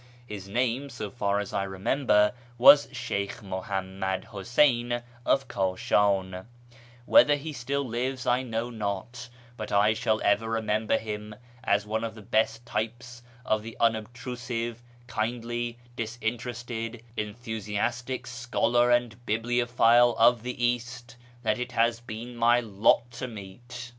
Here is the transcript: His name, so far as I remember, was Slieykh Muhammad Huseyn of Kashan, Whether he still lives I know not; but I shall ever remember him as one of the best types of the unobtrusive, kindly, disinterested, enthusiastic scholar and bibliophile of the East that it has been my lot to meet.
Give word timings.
His 0.25 0.47
name, 0.47 0.89
so 0.89 1.11
far 1.11 1.39
as 1.39 1.53
I 1.53 1.61
remember, 1.61 2.33
was 2.57 2.89
Slieykh 2.91 3.43
Muhammad 3.43 4.29
Huseyn 4.31 5.03
of 5.27 5.47
Kashan, 5.47 6.47
Whether 7.05 7.35
he 7.35 7.53
still 7.53 7.83
lives 7.83 8.25
I 8.25 8.41
know 8.41 8.71
not; 8.71 9.29
but 9.57 9.71
I 9.71 9.93
shall 9.93 10.19
ever 10.23 10.49
remember 10.49 10.97
him 10.97 11.35
as 11.63 11.85
one 11.85 12.03
of 12.03 12.15
the 12.15 12.23
best 12.23 12.65
types 12.65 13.21
of 13.45 13.61
the 13.61 13.77
unobtrusive, 13.79 14.81
kindly, 15.05 15.77
disinterested, 15.95 17.03
enthusiastic 17.15 18.25
scholar 18.25 18.89
and 18.89 19.23
bibliophile 19.27 20.15
of 20.17 20.41
the 20.41 20.65
East 20.65 21.15
that 21.43 21.59
it 21.59 21.73
has 21.73 21.99
been 21.99 22.35
my 22.35 22.59
lot 22.59 23.11
to 23.11 23.27
meet. 23.27 23.89